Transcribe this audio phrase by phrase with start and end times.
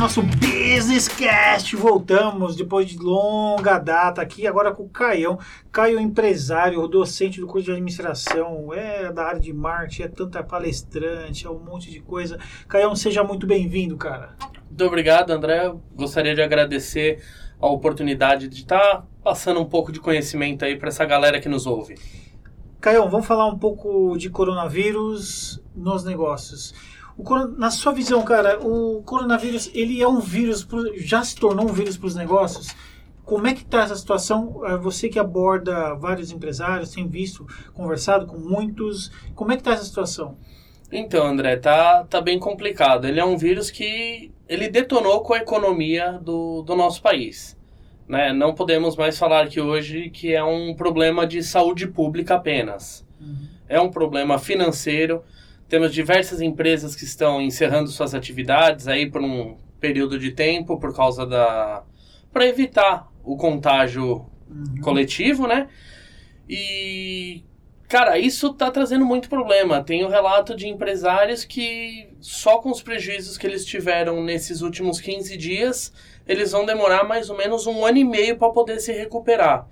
[0.00, 1.76] nosso Business Cast.
[1.76, 5.38] Voltamos depois de longa data aqui, agora com o Caião.
[5.70, 11.46] Caio empresário, docente do curso de administração, é da área de marketing, é tanta palestrante,
[11.46, 12.38] é um monte de coisa.
[12.66, 14.36] Caião, seja muito bem-vindo, cara.
[14.70, 15.70] Muito obrigado, André.
[15.94, 17.22] Gostaria de agradecer
[17.60, 21.48] a oportunidade de estar tá passando um pouco de conhecimento aí para essa galera que
[21.48, 21.96] nos ouve.
[22.80, 26.74] Caião, vamos falar um pouco de coronavírus nos negócios.
[27.56, 31.72] Na sua visão, cara, o coronavírus ele é um vírus, pro, já se tornou um
[31.72, 32.74] vírus para os negócios?
[33.24, 34.60] Como é que está essa situação?
[34.66, 39.72] É, você que aborda vários empresários, tem visto, conversado com muitos, como é que está
[39.72, 40.36] essa situação?
[40.92, 43.06] Então, André, tá, tá bem complicado.
[43.06, 47.56] Ele é um vírus que ele detonou com a economia do, do nosso país.
[48.08, 48.32] Né?
[48.32, 53.06] Não podemos mais falar que hoje que é um problema de saúde pública apenas.
[53.20, 53.46] Uhum.
[53.68, 55.22] É um problema financeiro.
[55.70, 60.94] Temos diversas empresas que estão encerrando suas atividades aí por um período de tempo por
[60.94, 61.84] causa da
[62.32, 64.80] para evitar o contágio uhum.
[64.82, 65.68] coletivo, né?
[66.48, 67.44] E
[67.90, 69.82] Cara, isso tá trazendo muito problema.
[69.82, 75.00] Tem o relato de empresários que só com os prejuízos que eles tiveram nesses últimos
[75.00, 75.92] 15 dias,
[76.24, 79.66] eles vão demorar mais ou menos um ano e meio para poder se recuperar.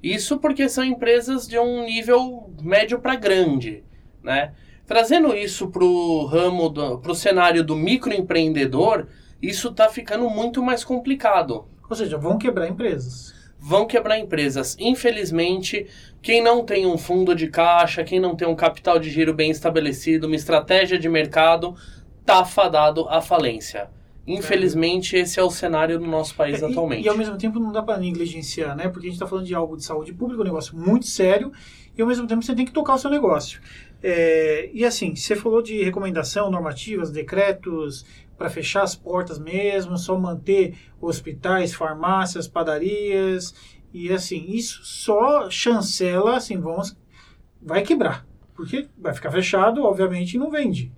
[0.00, 3.82] Isso porque são empresas de um nível médio para grande,
[4.22, 4.52] né?
[4.86, 9.06] Trazendo isso para o ramo, para o cenário do microempreendedor,
[9.42, 11.66] isso está ficando muito mais complicado.
[11.88, 14.76] Ou seja, vão quebrar empresas vão quebrar empresas.
[14.78, 15.86] Infelizmente,
[16.22, 19.50] quem não tem um fundo de caixa, quem não tem um capital de giro bem
[19.50, 21.74] estabelecido, uma estratégia de mercado,
[22.24, 23.90] tá fadado à falência.
[24.26, 27.02] Infelizmente, esse é o cenário do nosso país é, atualmente.
[27.02, 28.88] E, e, ao mesmo tempo não dá para negligenciar, né?
[28.88, 31.52] Porque a gente está falando de algo de saúde pública, um negócio muito sério,
[31.96, 33.60] e ao mesmo tempo você tem que tocar o seu negócio.
[34.02, 38.04] É, e assim, você falou de recomendação, normativas, decretos,
[38.36, 43.54] para fechar as portas mesmo, só manter hospitais, farmácias, padarias
[43.92, 46.96] e assim, isso só chancela, assim, vamos
[47.60, 50.92] vai quebrar, porque vai ficar fechado, obviamente, não vende.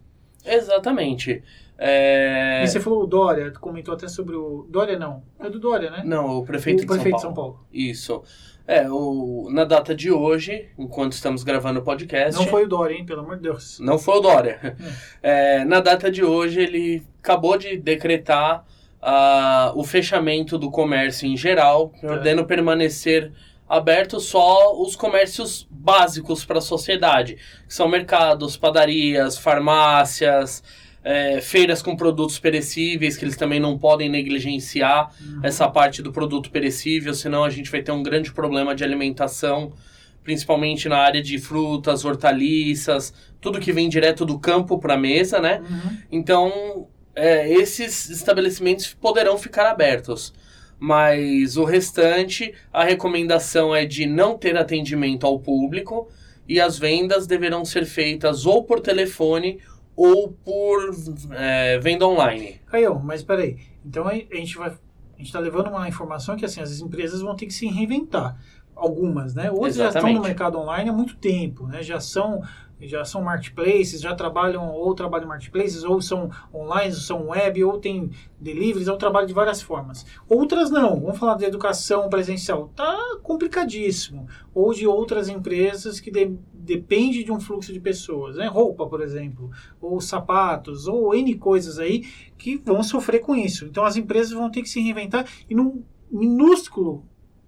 [0.45, 1.43] Exatamente.
[1.79, 2.65] É...
[2.65, 6.03] E você falou o Dória, comentou até sobre o Dória não, é do Dória, né?
[6.05, 7.65] Não, o prefeito, o prefeito de São Paulo.
[7.73, 8.21] Isso.
[8.67, 12.39] É, o, na data de hoje, enquanto estamos gravando o podcast.
[12.39, 13.07] Não foi o Dória, hein?
[13.07, 13.79] Pelo amor de Deus.
[13.79, 14.59] Não foi o Dória.
[14.63, 14.99] É.
[15.61, 18.65] É, na data de hoje, ele acabou de decretar
[19.01, 22.07] uh, o fechamento do comércio em geral, é.
[22.07, 23.33] podendo permanecer
[23.69, 30.63] aberto só os comércios básicos para a sociedade, que são mercados, padarias, farmácias
[31.03, 35.41] é, feiras com produtos perecíveis, que eles também não podem negligenciar uhum.
[35.43, 39.73] essa parte do produto perecível, senão a gente vai ter um grande problema de alimentação,
[40.23, 45.41] principalmente na área de frutas, hortaliças, tudo que vem direto do campo para a mesa,
[45.41, 45.61] né?
[45.61, 45.99] Uhum.
[46.11, 50.33] Então, é, esses estabelecimentos poderão ficar abertos.
[50.79, 56.09] Mas o restante, a recomendação é de não ter atendimento ao público
[56.49, 59.59] e as vendas deverão ser feitas ou por telefone
[59.99, 60.95] ou por
[61.33, 62.61] é, venda online.
[62.67, 63.59] Caiu, mas peraí.
[63.85, 64.69] Então a gente vai.
[64.69, 68.41] A gente está levando uma informação que assim, as empresas vão ter que se reinventar.
[68.79, 69.51] Algumas, né?
[69.51, 69.93] Outras Exatamente.
[69.93, 71.83] já estão no mercado online há muito tempo, né?
[71.83, 72.43] Já são
[72.81, 77.65] já são marketplaces, já trabalham ou trabalham em marketplaces, ou são online, ou são web,
[77.65, 80.07] ou tem deliveries, ou trabalham de várias formas.
[80.29, 84.29] Outras não, vamos falar de educação presencial, tá complicadíssimo.
[84.55, 88.47] Ou de outras empresas que de, depende de um fluxo de pessoas, né?
[88.47, 89.51] Roupa, por exemplo,
[89.81, 92.07] ou sapatos, ou N coisas aí
[92.37, 93.65] que vão sofrer com isso.
[93.65, 97.05] Então as empresas vão ter que se reinventar e num minúsculo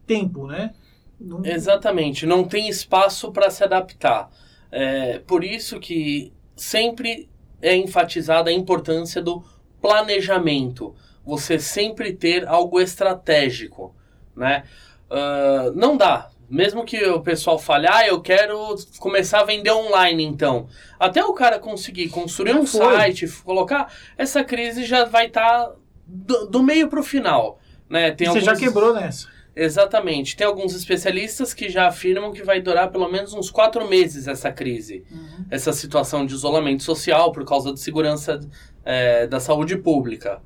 [0.06, 0.74] tempo, né?
[1.20, 1.44] Num...
[1.44, 4.30] Exatamente, não tem espaço para se adaptar.
[4.72, 7.28] É por isso que sempre
[7.60, 9.44] é enfatizada a importância do
[9.80, 10.94] planejamento.
[11.24, 13.94] Você sempre ter algo estratégico,
[14.34, 14.64] né?
[15.10, 16.30] Uh, não dá.
[16.48, 20.66] Mesmo que o pessoal fale, ah, eu quero começar a vender online, então.
[20.98, 22.80] Até o cara conseguir construir um foi.
[22.80, 25.74] site, colocar, essa crise já vai estar tá
[26.04, 27.60] do, do, meio para o final.
[27.88, 28.10] Né?
[28.10, 28.44] Tem Você alguns...
[28.44, 29.28] já quebrou nessa.
[29.54, 30.36] Exatamente.
[30.36, 34.52] Tem alguns especialistas que já afirmam que vai durar pelo menos uns quatro meses essa
[34.52, 35.44] crise, uhum.
[35.50, 38.40] essa situação de isolamento social por causa de segurança
[38.84, 40.40] é, da saúde pública.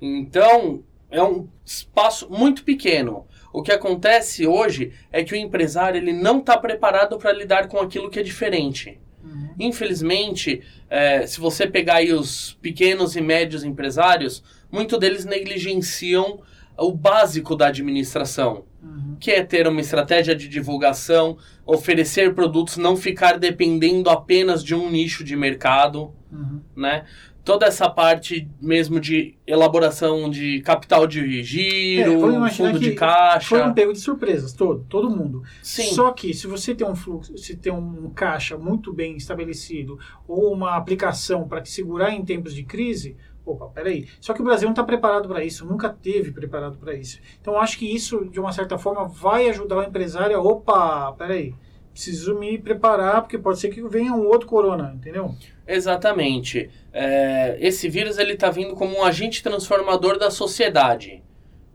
[0.00, 3.26] Então, é um espaço muito pequeno.
[3.52, 7.78] O que acontece hoje é que o empresário ele não está preparado para lidar com
[7.78, 8.98] aquilo que é diferente.
[9.22, 9.54] Uhum.
[9.60, 16.40] Infelizmente, é, se você pegar aí os pequenos e médios empresários, muitos deles negligenciam
[16.78, 19.16] o básico da administração, uhum.
[19.20, 24.90] que é ter uma estratégia de divulgação, oferecer produtos, não ficar dependendo apenas de um
[24.90, 26.60] nicho de mercado, uhum.
[26.76, 27.04] né?
[27.44, 33.48] toda essa parte mesmo de elaboração de capital de giro, é, fundo de caixa.
[33.48, 35.42] Foi um pego de surpresas, todo, todo mundo.
[35.62, 35.92] Sim.
[35.92, 40.52] Só que se você tem um fluxo, se tem um caixa muito bem estabelecido ou
[40.52, 44.08] uma aplicação para te segurar em tempos de crise, opa, peraí.
[44.20, 47.20] Só que o Brasil não está preparado para isso, nunca teve preparado para isso.
[47.40, 51.54] Então acho que isso, de uma certa forma, vai ajudar o empresário a, opa, peraí,
[51.92, 55.34] preciso me preparar, porque pode ser que venha um outro corona, entendeu?
[55.66, 56.70] Exatamente.
[56.92, 61.22] É, esse vírus ele está vindo como um agente transformador da sociedade.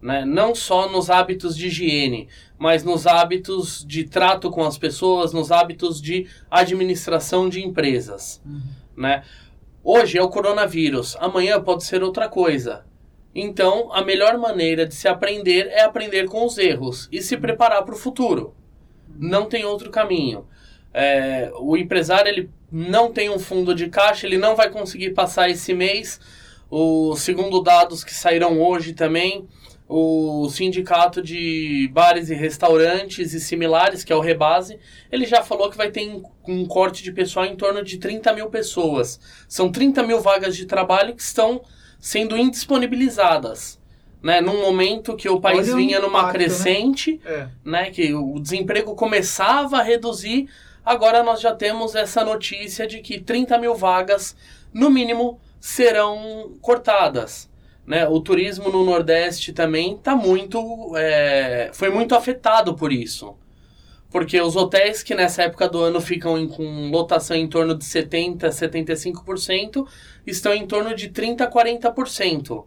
[0.02, 0.25] Né?
[0.25, 2.28] Não só nos hábitos de higiene,
[2.58, 8.42] mas nos hábitos de trato com as pessoas, nos hábitos de administração de empresas.
[8.46, 8.62] Uhum.
[8.96, 9.24] Né?
[9.89, 12.84] Hoje é o coronavírus, amanhã pode ser outra coisa.
[13.34, 17.86] Então, a melhor maneira de se aprender é aprender com os erros e se preparar
[17.86, 18.54] para o futuro.
[19.18, 20.45] Não tem outro caminho.
[20.94, 25.50] É, o empresário ele não tem um fundo de caixa, ele não vai conseguir passar
[25.50, 26.19] esse mês.
[26.69, 29.48] O segundo dados que saíram hoje também,
[29.89, 34.78] o sindicato de bares e restaurantes e similares, que é o Rebase,
[35.10, 38.50] ele já falou que vai ter um corte de pessoal em torno de 30 mil
[38.50, 39.19] pessoas.
[39.48, 41.62] São 30 mil vagas de trabalho que estão
[42.00, 43.78] sendo indisponibilizadas.
[44.22, 46.45] Né, num momento que o país Olha vinha numa impacto, né?
[46.45, 47.31] crescente, né?
[47.31, 47.50] É.
[47.63, 47.92] né?
[47.92, 50.50] que o desemprego começava a reduzir,
[50.83, 54.36] agora nós já temos essa notícia de que 30 mil vagas,
[54.74, 57.48] no mínimo, serão cortadas.
[57.88, 58.06] Né?
[58.06, 63.38] O turismo no Nordeste também tá muito, é, foi muito afetado por isso.
[64.12, 67.86] Porque os hotéis que nessa época do ano ficam em, com lotação em torno de
[67.86, 69.88] 70%, 75%,
[70.25, 72.66] estão em torno de 30%, 40%.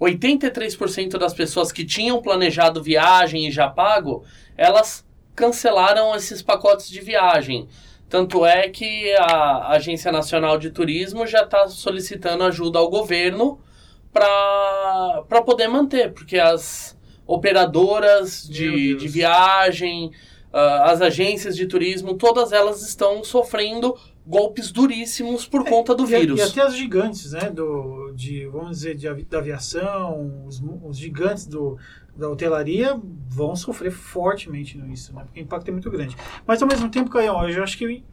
[0.00, 4.24] 83% das pessoas que tinham planejado viagem e já pago,
[4.56, 5.04] elas
[5.34, 7.68] cancelaram esses pacotes de viagem.
[8.08, 13.58] Tanto é que a Agência Nacional de Turismo já está solicitando ajuda ao governo
[14.16, 16.96] para poder manter, porque as
[17.26, 20.10] operadoras de, de viagem,
[20.52, 23.96] uh, as agências de turismo, todas elas estão sofrendo
[24.26, 26.40] golpes duríssimos por é, conta do e, vírus.
[26.40, 31.46] E até as gigantes, né, do, de, vamos dizer, de, da aviação, os, os gigantes
[31.46, 31.76] do,
[32.16, 32.98] da hotelaria
[33.28, 36.16] vão sofrer fortemente nisso, né, porque o impacto é muito grande.
[36.46, 38.04] Mas ao mesmo tempo, Caio, eu acho que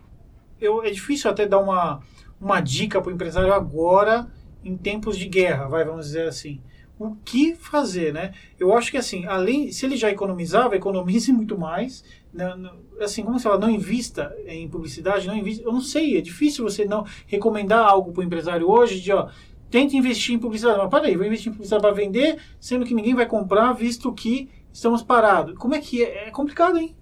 [0.59, 2.01] eu, é difícil até dar uma,
[2.39, 4.27] uma dica para o empresário agora
[4.63, 6.61] em tempos de guerra, vai, vamos dizer assim.
[6.97, 8.33] O que fazer, né?
[8.59, 12.03] Eu acho que assim, além, se ele já economizava, economize muito mais.
[12.33, 15.63] Não, assim, como você fala, não invista em publicidade, não invista.
[15.63, 19.29] Eu não sei, é difícil você não recomendar algo para o empresário hoje de, ó,
[19.69, 20.77] tente investir em publicidade.
[20.77, 24.49] Mas peraí, vou investir em publicidade para vender, sendo que ninguém vai comprar, visto que
[24.71, 25.57] estamos parados.
[25.57, 26.27] Como é que é?
[26.27, 26.95] É complicado, hein?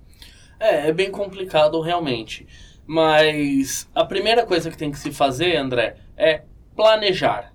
[0.59, 2.47] É, é bem complicado realmente.
[2.85, 6.43] Mas a primeira coisa que tem que se fazer, André, é
[6.75, 7.50] planejar.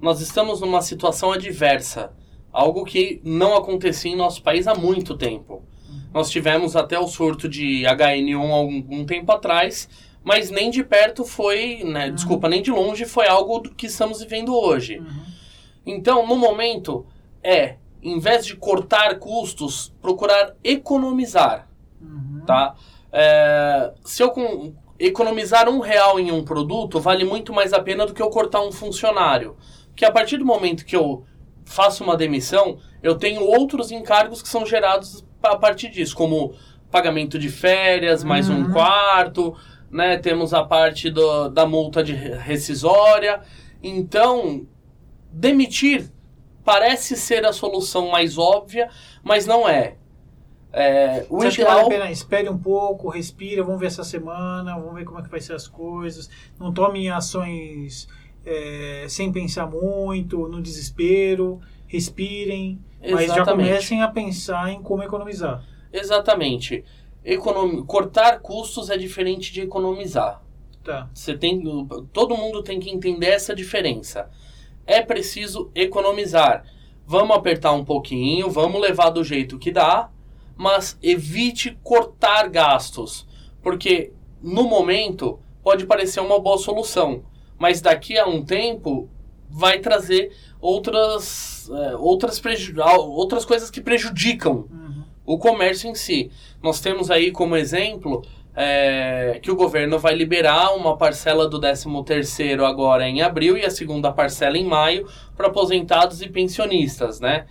[0.00, 2.12] Nós estamos numa situação adversa,
[2.52, 5.62] algo que não acontecia em nosso país há muito tempo.
[6.12, 9.88] Nós tivemos até o surto de HN1 há algum tempo atrás,
[10.24, 12.14] mas nem de perto foi, né, uhum.
[12.14, 14.98] desculpa, nem de longe foi algo que estamos vivendo hoje.
[14.98, 15.24] Uhum.
[15.86, 17.06] Então, no momento,
[17.42, 21.68] é, em vez de cortar custos, procurar economizar,
[22.00, 22.42] uhum.
[22.46, 22.74] tá?
[23.10, 28.04] É, se eu com, economizar um real em um produto vale muito mais a pena
[28.04, 29.56] do que eu cortar um funcionário.
[29.98, 31.24] Porque a partir do momento que eu
[31.64, 36.54] faço uma demissão, eu tenho outros encargos que são gerados a partir disso, como
[36.88, 38.60] pagamento de férias, mais uhum.
[38.60, 39.56] um quarto,
[39.90, 40.16] né?
[40.16, 43.40] Temos a parte do, da multa de rescisória.
[43.82, 44.68] Então,
[45.32, 46.08] demitir
[46.64, 48.88] parece ser a solução mais óbvia,
[49.24, 49.96] mas não é.
[50.72, 51.74] É, o Você ideal...
[51.74, 52.12] vale a pena?
[52.12, 55.54] Espere um pouco, respira, vamos ver essa semana, vamos ver como é que vai ser
[55.54, 56.30] as coisas.
[56.56, 58.06] Não tome ações
[58.48, 61.60] é, sem pensar muito, no desespero.
[61.86, 63.28] Respirem, Exatamente.
[63.28, 65.64] mas já comecem a pensar em como economizar.
[65.92, 66.84] Exatamente.
[67.24, 67.84] Econom...
[67.84, 70.42] Cortar custos é diferente de economizar.
[70.84, 71.08] Tá.
[71.12, 71.62] Você tem...
[72.12, 74.30] Todo mundo tem que entender essa diferença.
[74.86, 76.64] É preciso economizar.
[77.06, 80.10] Vamos apertar um pouquinho, vamos levar do jeito que dá,
[80.54, 83.26] mas evite cortar gastos,
[83.62, 84.12] porque
[84.42, 87.22] no momento pode parecer uma boa solução,
[87.58, 89.08] mas daqui a um tempo
[89.50, 92.42] vai trazer outras, é, outras,
[92.98, 95.04] outras coisas que prejudicam uhum.
[95.24, 96.30] o comércio em si.
[96.62, 98.22] Nós temos aí como exemplo
[98.54, 103.70] é, que o governo vai liberar uma parcela do 13º agora em abril e a
[103.70, 107.46] segunda parcela em maio para aposentados e pensionistas, né?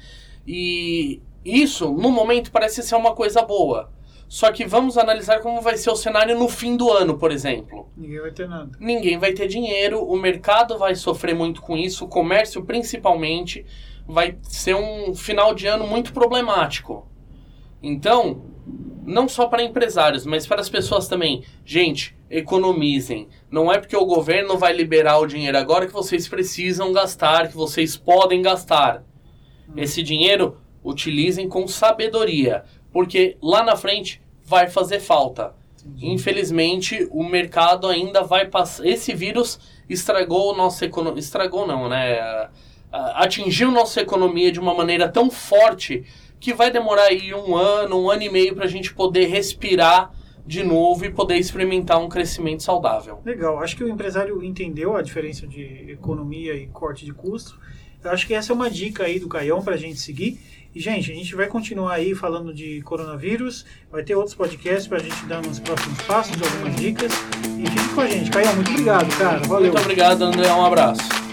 [0.46, 3.90] E isso, no momento, parece ser uma coisa boa.
[4.28, 7.90] Só que vamos analisar como vai ser o cenário no fim do ano, por exemplo.
[7.96, 8.72] Ninguém vai ter nada.
[8.80, 13.66] Ninguém vai ter dinheiro, o mercado vai sofrer muito com isso, o comércio principalmente
[14.06, 17.08] vai ser um final de ano muito problemático.
[17.82, 18.42] Então,
[19.06, 21.44] não só para empresários, mas para as pessoas também.
[21.64, 23.30] Gente, economizem.
[23.50, 27.56] Não é porque o governo vai liberar o dinheiro agora que vocês precisam gastar, que
[27.56, 29.04] vocês podem gastar.
[29.70, 29.74] Hum.
[29.78, 35.56] Esse dinheiro utilizem com sabedoria, porque lá na frente vai fazer falta.
[35.86, 36.10] Entendi.
[36.12, 38.86] Infelizmente, o mercado ainda vai passar.
[38.86, 41.20] Esse vírus estragou nossa economia.
[41.20, 42.50] Estragou, não, né?
[42.92, 46.04] Atingiu nossa economia de uma maneira tão forte
[46.40, 50.14] que vai demorar aí um ano, um ano e meio para a gente poder respirar
[50.46, 53.20] de novo e poder experimentar um crescimento saudável.
[53.26, 57.60] Legal, acho que o empresário entendeu a diferença de economia e corte de custo.
[58.04, 60.40] Eu acho que essa é uma dica aí do Caião para a gente seguir.
[60.74, 64.98] E, gente, a gente vai continuar aí falando de coronavírus, vai ter outros podcasts para
[64.98, 67.12] a gente dar nos próximos passos, algumas dicas.
[67.58, 68.30] E fique com a gente.
[68.30, 69.40] Caião, muito obrigado, cara.
[69.40, 69.72] Valeu.
[69.72, 70.52] Muito obrigado, André.
[70.52, 71.27] Um abraço.